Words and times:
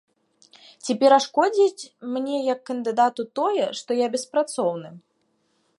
Ці 0.85 0.91
перашкодзіць 1.03 1.89
мне 2.15 2.37
як 2.53 2.59
кандыдату 2.71 3.21
тое, 3.41 3.65
што 3.83 3.89
я 4.05 4.11
беспрацоўны? 4.19 4.89